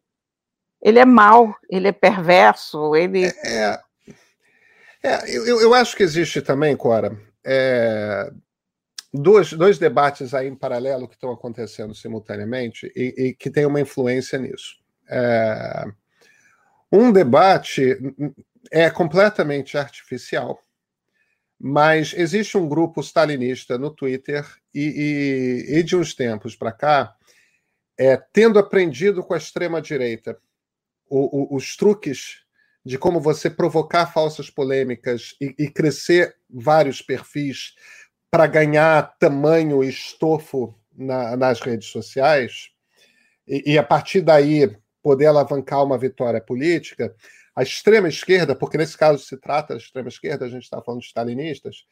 ele 0.80 1.00
é 1.00 1.04
mau, 1.04 1.54
ele 1.68 1.88
é 1.88 1.92
perverso, 1.92 2.94
ele. 2.94 3.25
É, 3.25 3.32
é, 3.44 3.80
é 5.02 5.37
eu, 5.37 5.61
eu 5.61 5.75
acho 5.75 5.97
que 5.97 6.02
existe 6.04 6.40
também, 6.40 6.76
Cora, 6.76 7.18
é, 7.44 8.32
dois, 9.22 9.52
dois 9.52 9.78
debates 9.78 10.34
aí 10.34 10.48
em 10.48 10.54
paralelo 10.54 11.08
que 11.08 11.14
estão 11.14 11.30
acontecendo 11.32 11.94
simultaneamente 11.94 12.90
e, 12.94 13.14
e 13.16 13.34
que 13.34 13.50
tem 13.50 13.66
uma 13.66 13.80
influência 13.80 14.38
nisso. 14.38 14.76
É, 15.08 15.84
um 16.90 17.12
debate 17.12 17.96
é 18.70 18.90
completamente 18.90 19.76
artificial 19.76 20.62
mas 21.58 22.14
existe 22.16 22.56
um 22.56 22.68
grupo 22.68 23.00
stalinista 23.00 23.76
no 23.76 23.90
Twitter 23.90 24.46
e, 24.72 25.66
e, 25.68 25.78
e 25.78 25.82
de 25.82 25.96
uns 25.96 26.14
tempos 26.14 26.54
para 26.54 26.70
cá, 26.70 27.16
é, 27.98 28.16
tendo 28.16 28.58
aprendido 28.58 29.25
com 29.25 29.34
a 29.34 29.38
extrema-direita 29.38 30.38
os 31.10 31.75
truques 31.75 32.44
de 32.84 32.98
como 32.98 33.18
você 33.18 33.48
provocar 33.48 34.06
falsas 34.06 34.50
polêmicas 34.50 35.34
e, 35.40 35.54
e 35.58 35.70
crescer 35.70 36.37
vários 36.48 37.00
perfis 37.00 37.75
para 38.30 38.47
ganhar 38.47 39.16
tamanho 39.18 39.82
e 39.82 39.88
estofo 39.88 40.75
na, 40.94 41.37
nas 41.37 41.61
redes 41.61 41.88
sociais, 41.88 42.70
e, 43.47 43.73
e 43.73 43.78
a 43.78 43.82
partir 43.82 44.20
daí 44.20 44.76
poder 45.02 45.26
alavancar 45.26 45.85
uma 45.85 45.97
vitória 45.97 46.40
política, 46.40 47.14
a 47.54 47.62
extrema 47.62 48.08
esquerda, 48.08 48.54
porque 48.54 48.76
nesse 48.76 48.97
caso 48.97 49.25
se 49.25 49.37
trata 49.37 49.75
da 49.75 49.80
extrema 49.80 50.08
esquerda, 50.08 50.44
a 50.44 50.49
gente 50.49 50.64
está 50.64 50.82
falando 50.82 51.00
de 51.00 51.06
stalinistas, 51.06 51.87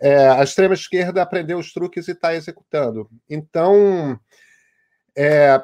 é, 0.00 0.28
a 0.28 0.42
extrema 0.42 0.74
esquerda 0.74 1.22
aprendeu 1.22 1.58
os 1.58 1.72
truques 1.72 2.08
e 2.08 2.12
está 2.12 2.34
executando. 2.34 3.08
Então, 3.28 4.18
é, 5.16 5.62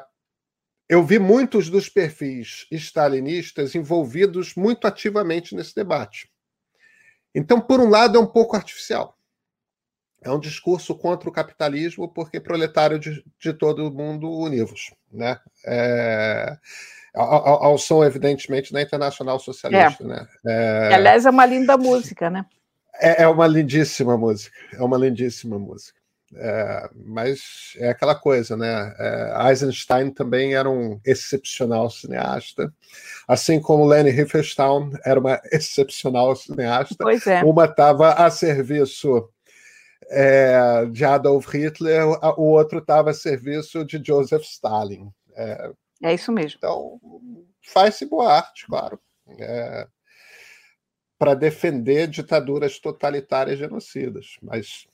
eu 0.87 1.03
vi 1.03 1.19
muitos 1.19 1.69
dos 1.69 1.89
perfis 1.89 2.65
stalinistas 2.71 3.75
envolvidos 3.75 4.55
muito 4.55 4.87
ativamente 4.87 5.55
nesse 5.55 5.75
debate. 5.75 6.31
Então, 7.35 7.59
por 7.59 7.79
um 7.79 7.89
lado, 7.89 8.17
é 8.17 8.21
um 8.21 8.27
pouco 8.27 8.55
artificial. 8.55 9.18
É 10.21 10.29
um 10.31 10.39
discurso 10.39 10.95
contra 10.95 11.29
o 11.29 11.31
capitalismo, 11.31 12.07
porque 12.09 12.39
proletário 12.39 12.99
de, 12.99 13.23
de 13.39 13.53
todo 13.53 13.91
mundo 13.91 14.29
univos. 14.29 14.91
Né? 15.11 15.39
É, 15.65 16.57
ao, 17.15 17.63
ao, 17.63 17.77
som, 17.77 18.03
evidentemente, 18.03 18.73
da 18.73 18.81
Internacional 18.81 19.39
Socialista. 19.39 20.03
É. 20.03 20.07
Né? 20.07 20.27
É... 20.45 20.93
Aliás, 20.93 21.25
é 21.25 21.29
uma 21.29 21.45
linda 21.45 21.77
música, 21.77 22.29
né? 22.29 22.45
É, 23.01 23.23
é 23.23 23.27
uma 23.27 23.47
lindíssima 23.47 24.17
música, 24.17 24.55
é 24.73 24.83
uma 24.83 24.97
lindíssima 24.97 25.57
música. 25.57 25.97
É, 26.35 26.89
mas 26.93 27.73
é 27.77 27.89
aquela 27.89 28.13
coisa, 28.13 28.55
né? 28.55 28.93
É, 28.99 29.49
Eisenstein 29.49 30.11
também 30.11 30.53
era 30.53 30.69
um 30.69 30.99
excepcional 31.03 31.89
cineasta, 31.89 32.71
assim 33.27 33.59
como 33.59 33.85
Leni 33.85 34.11
Riefenstahl 34.11 34.91
era 35.03 35.19
uma 35.19 35.41
excepcional 35.51 36.35
cineasta. 36.35 36.95
Pois 36.99 37.25
é. 37.25 37.41
Uma 37.43 37.65
estava 37.65 38.13
a 38.13 38.29
serviço 38.29 39.27
é, 40.07 40.85
de 40.91 41.03
Adolf 41.05 41.47
Hitler, 41.53 42.03
o 42.37 42.43
outro 42.43 42.79
estava 42.79 43.11
a 43.11 43.13
serviço 43.13 43.85
de 43.85 44.01
Joseph 44.03 44.43
Stalin. 44.43 45.11
É, 45.35 45.71
é 46.03 46.13
isso 46.13 46.31
mesmo. 46.31 46.57
Então, 46.57 46.99
faz-se 47.61 48.05
boa 48.05 48.33
arte, 48.33 48.65
claro. 48.65 48.99
É, 49.39 49.87
para 51.17 51.33
defender 51.33 52.07
ditaduras 52.07 52.79
totalitárias 52.79 53.59
genocidas. 53.59 54.37
Mas, 54.41 54.87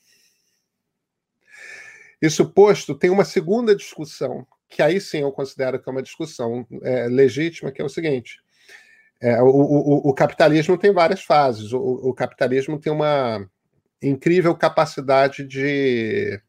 isso 2.22 2.50
posto, 2.50 2.96
tem 2.96 3.10
uma 3.10 3.24
segunda 3.24 3.76
discussão, 3.76 4.46
que 4.68 4.82
aí 4.82 5.00
sim 5.00 5.20
eu 5.20 5.32
considero 5.32 5.80
que 5.80 5.88
é 5.88 5.92
uma 5.92 6.02
discussão 6.02 6.66
é, 6.82 7.08
legítima, 7.08 7.72
que 7.72 7.82
é 7.82 7.86
o 7.86 7.90
seguinte. 7.90 8.42
É, 9.22 9.42
o, 9.42 9.48
o, 9.48 10.10
o, 10.10 10.14
capitalismo 10.14 10.78
tem 10.78 10.92
várias 10.92 11.24
fases. 11.24 11.72
O, 11.72 11.80
o 11.80 12.14
capitalismo 12.14 12.80
tem 12.80 12.92
uma 12.92 13.48
incrível 14.02 14.56
capacidade 14.56 15.44
de, 15.44 16.40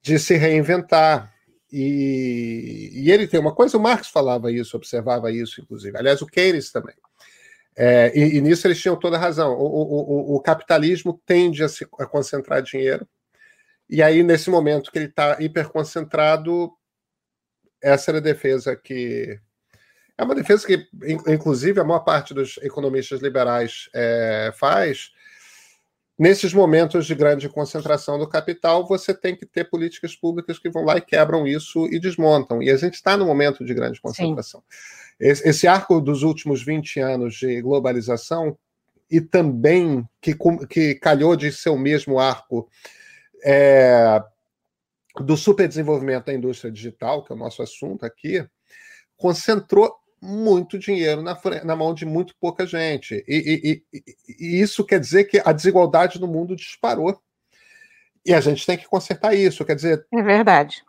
de 0.00 0.18
se 0.18 0.36
reinventar, 0.36 1.32
e, 1.70 2.90
e, 2.94 3.10
ele 3.12 3.26
tem 3.26 3.38
uma 3.38 3.54
coisa, 3.54 3.76
o 3.76 3.80
Marx 3.80 4.08
falava 4.08 4.50
isso, 4.50 4.76
observava 4.76 5.30
isso, 5.30 5.60
inclusive. 5.60 5.98
Aliás, 5.98 6.22
o 6.22 6.26
Keynes 6.26 6.72
também. 6.72 6.94
É, 7.76 8.10
e, 8.18 8.36
e, 8.36 8.40
nisso 8.40 8.66
eles 8.66 8.80
tinham 8.80 8.96
toda 8.96 9.16
a 9.16 9.20
razão. 9.20 9.52
O, 9.52 10.34
o, 10.34 10.36
o 10.36 10.40
capitalismo 10.40 11.20
tende 11.26 11.62
a, 11.62 11.68
se, 11.68 11.86
a 11.98 12.06
concentrar 12.06 12.62
dinheiro, 12.62 13.06
e 13.88 14.02
aí, 14.02 14.22
nesse 14.22 14.50
momento 14.50 14.92
que 14.92 14.98
ele 14.98 15.06
está 15.06 15.38
hiperconcentrado, 15.40 16.70
essa 17.82 18.10
era 18.10 18.18
a 18.18 18.22
defesa 18.22 18.76
que. 18.76 19.40
É 20.16 20.24
uma 20.24 20.34
defesa 20.34 20.66
que, 20.66 20.86
inclusive, 21.26 21.80
a 21.80 21.84
maior 21.84 22.00
parte 22.00 22.34
dos 22.34 22.58
economistas 22.58 23.20
liberais 23.20 23.88
é, 23.94 24.52
faz, 24.54 25.10
Nesses 26.18 26.52
momentos 26.52 27.06
de 27.06 27.14
grande 27.14 27.48
concentração 27.48 28.18
do 28.18 28.28
capital, 28.28 28.84
você 28.86 29.14
tem 29.14 29.36
que 29.36 29.46
ter 29.46 29.70
políticas 29.70 30.16
públicas 30.16 30.58
que 30.58 30.68
vão 30.68 30.84
lá 30.84 30.96
e 30.96 31.00
quebram 31.00 31.46
isso 31.46 31.86
e 31.86 32.00
desmontam. 32.00 32.60
E 32.60 32.70
a 32.70 32.76
gente 32.76 32.94
está 32.94 33.16
no 33.16 33.24
momento 33.24 33.64
de 33.64 33.72
grande 33.72 34.00
concentração. 34.00 34.62
Esse, 35.20 35.48
esse, 35.48 35.68
arco 35.68 36.00
dos 36.00 36.24
últimos 36.24 36.60
20 36.62 36.98
anos 36.98 37.34
de 37.34 37.60
globalização, 37.62 38.58
e 39.08 39.20
também 39.20 40.06
que, 40.20 40.36
que 40.68 40.96
calhou 40.96 41.36
de 41.36 41.52
ser 41.52 41.70
o 41.70 41.78
mesmo 41.78 42.18
arco 42.18 42.68
é, 43.44 44.22
do 45.20 45.36
superdesenvolvimento 45.36 46.26
da 46.26 46.34
indústria 46.34 46.70
digital, 46.70 47.24
que 47.24 47.32
é 47.32 47.36
o 47.36 47.38
nosso 47.38 47.62
assunto 47.62 48.04
aqui, 48.04 48.44
concentrou 49.16 49.94
muito 50.20 50.78
dinheiro 50.78 51.22
na, 51.22 51.38
na 51.64 51.76
mão 51.76 51.94
de 51.94 52.04
muito 52.04 52.34
pouca 52.40 52.66
gente. 52.66 53.24
E, 53.26 53.36
e, 53.36 53.82
e, 53.92 54.14
e, 54.38 54.60
isso 54.60 54.84
quer 54.84 55.00
dizer 55.00 55.24
que 55.24 55.40
a 55.44 55.52
desigualdade 55.52 56.20
no 56.20 56.26
mundo 56.26 56.56
disparou. 56.56 57.20
E 58.24 58.34
a 58.34 58.40
gente 58.40 58.66
tem 58.66 58.76
que 58.76 58.88
consertar 58.88 59.34
isso. 59.34 59.64
Quer 59.64 59.76
dizer. 59.76 60.06
É 60.12 60.22
verdade. 60.22 60.82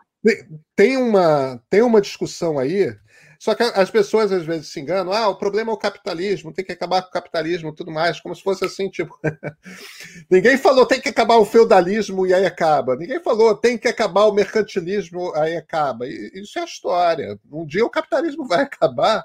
Tem 0.76 0.98
uma, 0.98 1.62
tem 1.70 1.82
uma 1.82 2.02
discussão 2.02 2.60
aí 2.60 2.94
Só 3.40 3.56
que 3.56 3.64
as 3.64 3.90
pessoas 3.90 4.34
às 4.34 4.46
vezes 4.46 4.68
se 4.68 4.82
enganam. 4.82 5.14
Ah, 5.14 5.30
o 5.30 5.38
problema 5.38 5.72
é 5.72 5.74
o 5.74 5.78
capitalismo, 5.78 6.52
tem 6.52 6.66
que 6.66 6.74
acabar 6.74 7.02
com 7.02 7.08
o 7.08 7.12
capitalismo 7.12 7.74
tudo 7.74 7.90
mais, 7.90 8.20
como 8.20 8.36
se 8.36 8.44
fosse 8.44 8.66
assim, 8.66 8.90
tipo. 8.90 9.18
Ninguém 10.30 10.58
falou 10.58 10.86
tem 10.86 11.00
que 11.00 11.08
acabar 11.08 11.38
o 11.38 11.46
feudalismo 11.46 12.28
e 12.28 12.34
aí 12.34 12.46
acaba. 12.46 12.98
Ninguém 12.98 13.22
falou 13.24 13.56
tem 13.56 13.78
que 13.78 13.88
acabar 13.88 14.26
o 14.26 14.34
mercantilismo, 14.34 15.34
aí 15.36 15.56
acaba. 15.56 16.06
Isso 16.06 16.60
é 16.60 16.64
a 16.64 16.66
história. 16.66 17.40
Um 17.50 17.66
dia 17.66 17.86
o 17.86 17.90
capitalismo 17.90 18.46
vai 18.46 18.60
acabar, 18.64 19.24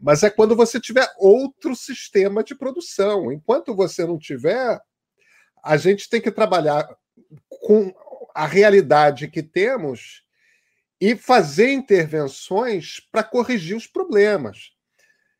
mas 0.00 0.22
é 0.22 0.30
quando 0.30 0.56
você 0.56 0.80
tiver 0.80 1.06
outro 1.18 1.76
sistema 1.76 2.42
de 2.42 2.54
produção. 2.54 3.30
Enquanto 3.30 3.74
você 3.74 4.06
não 4.06 4.18
tiver, 4.18 4.80
a 5.62 5.76
gente 5.76 6.08
tem 6.08 6.20
que 6.20 6.30
trabalhar 6.30 6.88
com 7.66 7.92
a 8.34 8.46
realidade 8.46 9.28
que 9.28 9.42
temos 9.42 10.24
e 11.04 11.14
fazer 11.14 11.70
intervenções 11.70 12.98
para 13.12 13.22
corrigir 13.22 13.76
os 13.76 13.86
problemas. 13.86 14.70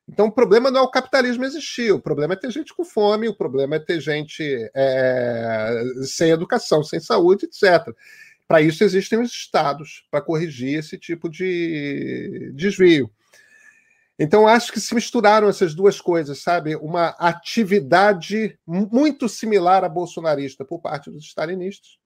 Então, 0.07 0.27
o 0.27 0.31
problema 0.31 0.71
não 0.71 0.81
é 0.81 0.83
o 0.83 0.91
capitalismo 0.91 1.43
existir, 1.43 1.91
o 1.91 1.99
problema 1.99 2.35
é 2.35 2.37
ter 2.37 2.51
gente 2.51 2.75
com 2.75 2.85
fome, 2.85 3.31
o 3.31 3.35
problema 3.35 3.77
é 3.77 3.79
ter 3.79 3.99
gente 3.99 4.43
é, 4.77 5.83
sem 6.03 6.29
educação, 6.29 6.85
sem 6.85 7.01
saúde, 7.01 7.47
etc. 7.47 7.97
Para 8.47 8.61
isso 8.61 8.85
existem 8.85 9.19
os 9.19 9.33
estados, 9.33 10.07
para 10.11 10.21
corrigir 10.21 10.81
esse 10.81 10.99
tipo 10.99 11.31
de 11.31 12.53
desvio. 12.55 13.11
Então, 14.19 14.47
acho 14.47 14.71
que 14.71 14.79
se 14.79 14.95
misturaram 14.95 15.49
essas 15.49 15.75
duas 15.75 15.99
coisas, 15.99 16.43
sabe? 16.43 16.77
Uma 16.77 17.17
atividade 17.19 18.59
muito 18.67 19.31
similar 19.31 19.83
à 19.83 19.89
bolsonarista 19.89 20.63
por 20.63 20.83
parte 20.83 21.11
dos 21.11 21.25
stalinistas, 21.25 22.04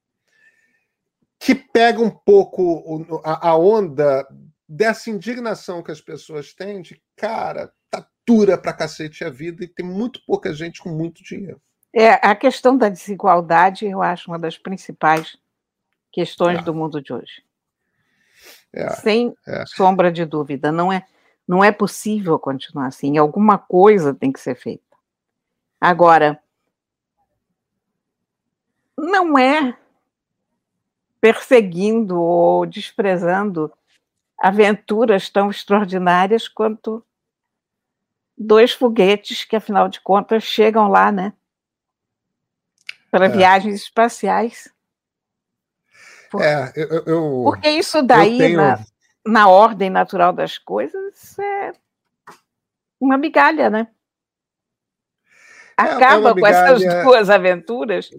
que 1.39 1.55
pega 1.55 2.01
um 2.01 2.11
pouco 2.11 3.21
a, 3.23 3.57
onda 3.57 4.27
dessa 4.69 5.09
indignação 5.09 5.83
que 5.83 5.93
as 5.93 6.01
pessoas 6.01 6.53
têm 6.53 6.83
de, 6.83 7.01
cara, 7.17 7.73
tá 7.89 8.07
dura 8.27 8.59
pra 8.59 8.73
cacete 8.73 9.25
a 9.25 9.31
vida 9.31 9.65
e 9.65 9.69
tem 9.69 9.87
muito 9.87 10.21
pouca 10.27 10.53
gente 10.53 10.83
com 10.83 10.91
muito 10.91 11.23
dinheiro. 11.23 11.61
É, 11.95 12.15
a 12.15 12.35
questão 12.35 12.77
da 12.77 12.89
desigualdade, 12.89 13.87
eu 13.87 14.03
acho 14.03 14.31
uma 14.31 14.39
das 14.39 14.59
principais 14.59 15.39
questões 16.13 16.59
é. 16.59 16.63
do 16.63 16.75
mundo 16.75 17.01
de 17.01 17.13
hoje. 17.13 17.43
É. 18.73 18.91
Sem 18.91 19.35
é. 19.47 19.65
sombra 19.67 20.13
de 20.13 20.25
dúvida. 20.25 20.71
Não 20.71 20.93
é, 20.93 21.05
não 21.47 21.65
é 21.65 21.73
possível 21.73 22.39
continuar 22.39 22.87
assim. 22.87 23.17
Alguma 23.17 23.57
coisa 23.57 24.15
tem 24.15 24.31
que 24.31 24.41
ser 24.41 24.55
feita. 24.55 24.85
Agora, 25.81 26.39
não 28.97 29.39
é 29.39 29.79
perseguindo 31.21 32.21
ou 32.21 32.67
desprezando 32.67 33.73
aventuras 34.39 35.29
tão 35.29 35.51
extraordinárias 35.51 36.47
quanto 36.47 37.05
dois 38.37 38.73
foguetes 38.73 39.45
que, 39.45 39.57
afinal 39.57 39.89
de 39.89 40.01
contas, 40.01 40.45
chegam 40.45 40.89
lá, 40.89 41.11
né? 41.11 41.33
Para 43.11 43.27
é. 43.27 43.29
viagens 43.29 43.83
espaciais. 43.83 44.73
Por... 46.31 46.43
É, 46.43 46.73
eu, 46.77 47.05
eu, 47.05 47.43
Porque 47.45 47.69
isso 47.69 48.03
daí, 48.03 48.39
tenho... 48.39 48.59
na, 48.59 48.79
na 49.27 49.49
ordem 49.49 49.91
natural 49.91 50.33
das 50.33 50.57
coisas, 50.57 51.39
é 51.39 51.73
uma 53.01 53.17
migalha, 53.17 53.69
né? 53.71 53.89
É, 55.79 55.83
é 55.83 55.85
Acaba 55.85 56.31
é 56.31 56.35
com 56.35 56.47
essas 56.47 56.83
duas 57.05 57.31
aventuras 57.31 58.11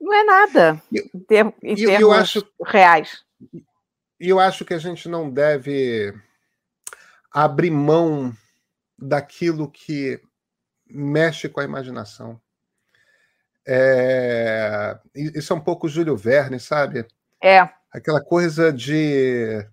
não 0.00 0.14
é 0.14 0.24
nada 0.24 0.82
em, 0.92 1.20
termos, 1.20 1.54
em 1.62 1.74
termos 1.74 2.00
eu 2.00 2.12
acho, 2.12 2.52
reais. 2.64 3.24
E 4.20 4.28
eu 4.28 4.40
acho 4.40 4.64
que 4.64 4.74
a 4.74 4.78
gente 4.78 5.08
não 5.08 5.30
deve 5.30 6.12
abrir 7.30 7.70
mão 7.70 8.32
daquilo 8.98 9.70
que 9.70 10.20
mexe 10.86 11.48
com 11.48 11.60
a 11.60 11.64
imaginação. 11.64 12.40
É, 13.66 14.98
isso 15.14 15.52
é 15.52 15.56
um 15.56 15.60
pouco 15.60 15.88
Júlio 15.88 16.16
Verne, 16.16 16.58
sabe? 16.58 17.06
É. 17.42 17.68
Aquela 17.92 18.22
coisa 18.22 18.72
de. 18.72 19.64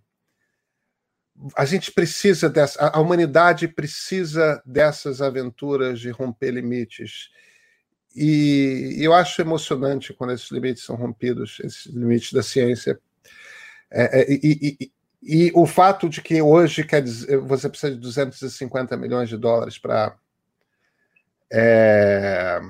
A 1.55 1.65
gente 1.65 1.91
precisa 1.91 2.49
dessa. 2.49 2.89
A 2.89 2.99
humanidade 2.99 3.67
precisa 3.67 4.61
dessas 4.65 5.21
aventuras 5.21 5.99
de 5.99 6.09
romper 6.09 6.51
limites. 6.51 7.29
E 8.15 8.95
eu 8.99 9.13
acho 9.13 9.41
emocionante 9.41 10.13
quando 10.13 10.31
esses 10.31 10.49
limites 10.49 10.83
são 10.83 10.95
rompidos, 10.95 11.59
esses 11.61 11.85
limites 11.87 12.31
da 12.31 12.41
ciência. 12.41 12.97
É, 13.91 14.21
é, 14.21 14.31
e, 14.31 14.79
e, 14.79 14.91
e, 15.21 15.51
o 15.53 15.65
fato 15.65 16.07
de 16.07 16.21
que 16.21 16.41
hoje 16.41 16.85
quer 16.85 17.01
dizer, 17.01 17.37
você 17.39 17.67
precisa 17.67 17.93
de 17.93 17.99
250 17.99 18.95
milhões 18.95 19.27
de 19.27 19.37
dólares 19.37 19.77
para 19.77 20.15
é, 21.51 22.61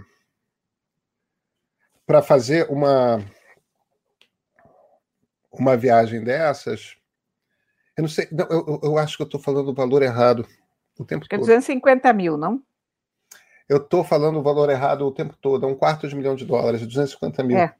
para 2.05 2.21
fazer 2.21 2.67
uma 2.69 3.23
uma 5.51 5.77
viagem 5.77 6.23
dessas, 6.23 6.97
eu 7.95 8.01
não 8.01 8.09
sei, 8.09 8.27
não, 8.31 8.45
eu, 8.49 8.79
eu, 8.83 8.97
acho 8.97 9.15
que 9.15 9.23
eu 9.23 9.25
estou 9.25 9.39
falando 9.39 9.69
o 9.69 9.73
valor 9.73 10.01
errado 10.01 10.45
o 10.99 11.05
tempo 11.05 11.25
é 11.25 11.29
todo. 11.29 11.39
250 11.39 12.11
mil, 12.13 12.37
não? 12.37 12.61
Eu 13.67 13.77
estou 13.77 14.03
falando 14.03 14.39
o 14.39 14.43
valor 14.43 14.69
errado 14.69 15.05
o 15.05 15.11
tempo 15.11 15.35
todo, 15.41 15.65
é 15.65 15.69
um 15.69 15.75
quarto 15.75 16.07
de 16.07 16.15
milhão 16.15 16.35
de 16.35 16.45
dólares, 16.45 16.85
250 16.85 17.43
mil. 17.43 17.57
É. 17.57 17.73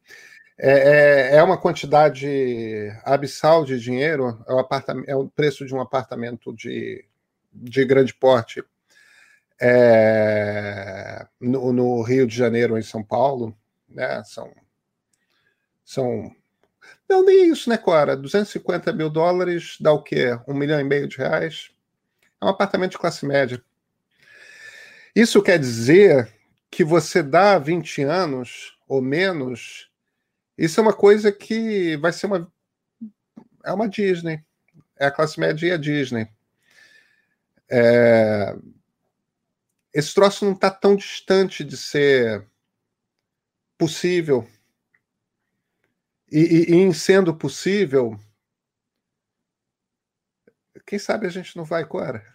É, 0.58 0.72
é, 0.72 1.36
é 1.36 1.44
uma 1.44 1.58
quantidade 1.58 2.28
abissal 3.04 3.66
de 3.66 3.78
dinheiro, 3.78 4.42
é 4.48 4.54
o, 4.54 4.68
é 5.08 5.16
o 5.16 5.28
preço 5.28 5.66
de 5.66 5.76
um 5.76 5.82
apartamento 5.82 6.54
de, 6.54 7.04
de 7.52 7.84
grande 7.84 8.14
porte 8.14 8.64
é, 9.60 11.26
no, 11.40 11.72
no, 11.74 12.02
Rio 12.02 12.26
de 12.26 12.36
Janeiro, 12.36 12.78
em 12.78 12.82
São 12.82 13.04
Paulo. 13.04 13.56
Né, 13.88 14.24
são, 14.26 14.52
são. 15.84 16.32
Não, 17.08 17.24
nem 17.24 17.52
isso, 17.52 17.70
né, 17.70 17.78
Cora? 17.78 18.16
250 18.16 18.92
mil 18.94 19.10
dólares 19.10 19.78
dá 19.80 19.92
o 19.92 20.02
quê? 20.02 20.38
Um 20.48 20.54
milhão 20.54 20.80
e 20.80 20.84
meio 20.84 21.08
de 21.08 21.18
reais? 21.18 21.72
É 22.42 22.46
um 22.46 22.50
apartamento 22.50 22.92
de 22.92 22.98
classe 22.98 23.26
média. 23.26 23.62
Isso 25.16 25.42
quer 25.42 25.58
dizer 25.58 26.30
que 26.70 26.84
você 26.84 27.24
dá 27.24 27.58
20 27.58 28.04
anos 28.04 28.78
ou 28.86 29.02
menos, 29.02 29.90
isso 30.58 30.80
é 30.80 30.84
uma 30.84 30.94
coisa 30.94 31.32
que 31.32 31.96
vai 31.98 32.12
ser 32.12 32.26
uma. 32.26 32.52
É 33.64 33.72
uma 33.72 33.88
Disney. 33.88 34.44
É 34.98 35.08
a 35.08 35.12
classe 35.12 35.40
média 35.40 35.68
e 35.68 35.72
a 35.72 35.78
Disney. 35.78 36.28
É... 37.70 38.56
Esse 39.94 40.14
troço 40.14 40.44
não 40.44 40.52
está 40.52 40.70
tão 40.70 40.96
distante 40.98 41.64
de 41.64 41.78
ser 41.78 42.46
possível. 43.78 44.46
E, 46.30 46.40
e, 46.40 46.72
e, 46.72 46.76
em 46.76 46.92
sendo 46.92 47.34
possível, 47.34 48.20
quem 50.86 51.00
sabe 51.00 51.26
a 51.26 51.30
gente 51.30 51.56
não 51.56 51.64
vai, 51.64 51.86
Cora? 51.86 52.35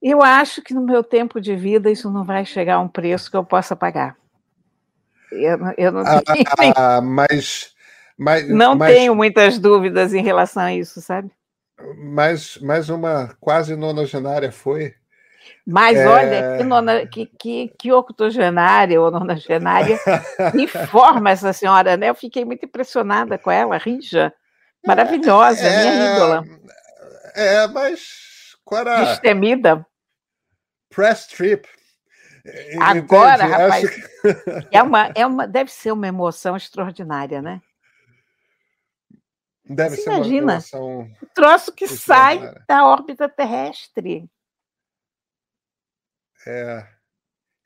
Eu 0.00 0.22
acho 0.22 0.62
que 0.62 0.72
no 0.72 0.80
meu 0.80 1.02
tempo 1.02 1.40
de 1.40 1.56
vida 1.56 1.90
isso 1.90 2.10
não 2.10 2.24
vai 2.24 2.44
chegar 2.44 2.76
a 2.76 2.80
um 2.80 2.88
preço 2.88 3.30
que 3.30 3.36
eu 3.36 3.44
possa 3.44 3.74
pagar. 3.74 4.16
Eu, 5.32 5.58
eu 5.76 5.92
não 5.92 6.02
ah, 6.06 6.22
tenho, 6.56 6.72
ah, 6.76 7.00
mas, 7.00 7.74
mas, 8.16 8.48
não 8.48 8.76
mas, 8.76 8.94
tenho 8.94 9.14
muitas 9.14 9.58
dúvidas 9.58 10.14
em 10.14 10.22
relação 10.22 10.62
a 10.62 10.74
isso, 10.74 11.00
sabe? 11.00 11.30
Mas, 11.96 12.58
mas 12.62 12.88
uma 12.88 13.36
quase 13.40 13.76
nonagenária 13.76 14.50
foi. 14.50 14.94
Mas 15.66 15.98
é... 15.98 16.06
olha, 16.06 16.56
que, 16.56 16.64
nona, 16.64 17.06
que, 17.06 17.26
que, 17.26 17.72
que 17.78 17.92
octogenária 17.92 19.00
ou 19.00 19.10
nonagenária 19.10 19.98
informa 20.54 21.30
essa 21.30 21.52
senhora, 21.52 21.96
né? 21.96 22.08
Eu 22.08 22.14
fiquei 22.14 22.44
muito 22.44 22.64
impressionada 22.64 23.36
com 23.36 23.50
ela, 23.50 23.76
Rija. 23.76 24.32
Maravilhosa, 24.86 25.66
é, 25.66 25.90
minha 25.90 26.14
ídola. 26.14 26.44
É, 27.34 27.66
mas 27.68 28.27
Agora, 28.68 29.04
Destemida. 29.06 29.86
Press 30.90 31.26
trip. 31.26 31.66
Agora, 32.80 33.44
Entendi. 33.44 33.52
rapaz, 33.52 33.90
que... 33.90 34.68
é 34.76 34.82
uma, 34.82 35.06
é 35.14 35.26
uma, 35.26 35.48
deve 35.48 35.70
ser 35.70 35.92
uma 35.92 36.06
emoção 36.06 36.54
extraordinária, 36.54 37.40
né? 37.40 37.62
Deve 39.64 39.96
Você 39.96 40.02
ser 40.02 40.10
imagina, 40.10 40.42
uma 40.42 40.52
emoção. 40.52 41.10
O 41.22 41.26
troço 41.34 41.72
que 41.72 41.88
sai 41.88 42.54
da 42.66 42.86
órbita 42.86 43.28
terrestre. 43.28 44.30
É, 46.46 46.86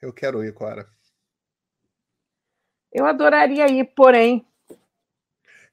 eu 0.00 0.12
quero 0.12 0.44
ir, 0.44 0.52
Cora. 0.52 0.88
Eu 2.92 3.06
adoraria 3.06 3.66
ir, 3.70 3.84
porém. 3.94 4.46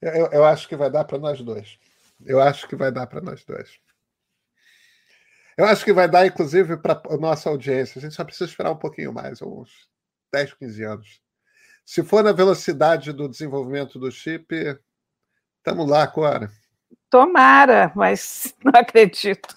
Eu, 0.02 0.28
eu 0.32 0.46
acho 0.46 0.68
que 0.68 0.76
vai 0.76 0.90
dar 0.90 1.06
para 1.06 1.18
nós 1.18 1.42
dois. 1.42 1.80
Eu 2.26 2.42
acho 2.42 2.68
que 2.68 2.76
vai 2.76 2.92
dar 2.92 3.08
para 3.08 3.22
nós 3.22 3.44
dois. 3.44 3.80
Eu 5.60 5.66
acho 5.66 5.84
que 5.84 5.92
vai 5.92 6.08
dar, 6.08 6.26
inclusive, 6.26 6.78
para 6.78 7.02
nossa 7.20 7.50
audiência. 7.50 8.00
A 8.00 8.02
gente 8.02 8.16
só 8.16 8.24
precisa 8.24 8.50
esperar 8.50 8.72
um 8.72 8.78
pouquinho 8.78 9.12
mais, 9.12 9.42
uns 9.42 9.90
10, 10.32 10.54
15 10.54 10.84
anos. 10.86 11.22
Se 11.86 12.02
for 12.02 12.24
na 12.24 12.32
velocidade 12.32 13.12
do 13.12 13.28
desenvolvimento 13.28 14.00
do 14.00 14.10
chip, 14.10 14.48
estamos 15.58 15.90
lá 15.90 16.04
agora. 16.04 16.50
Tomara, 17.10 17.92
mas 17.94 18.56
não 18.64 18.72
acredito. 18.74 19.54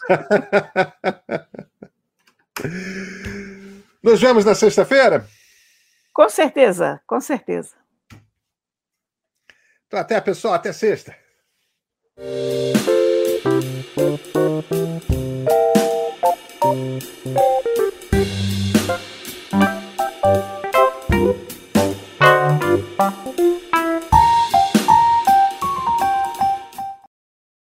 Nos 4.02 4.20
vemos 4.20 4.44
na 4.44 4.56
sexta-feira? 4.56 5.24
Com 6.12 6.28
certeza, 6.28 7.00
com 7.06 7.20
certeza. 7.20 7.76
Então, 9.86 10.00
até, 10.00 10.20
pessoal, 10.20 10.54
até 10.54 10.72
sexta. 10.72 11.16